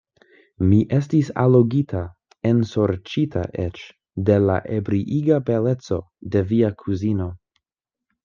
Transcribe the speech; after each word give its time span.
Mi 0.69 0.77
estis 0.99 1.27
allogita, 1.41 1.99
ensorĉita 2.51 3.43
eĉ 3.65 3.83
de 4.29 4.37
la 4.47 4.57
ebriiga 4.79 5.39
beleco 5.51 5.99
de 6.37 6.43
via 6.53 6.73
kuzino. 6.83 7.29